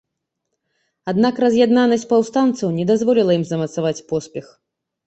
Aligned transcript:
Аднак 1.13 1.35
раз'яднанасць 1.45 2.07
паўстанцаў 2.15 2.75
не 2.81 2.89
дазволіла 2.95 3.31
ім 3.41 3.45
замацаваць 3.53 4.05
поспех. 4.15 4.45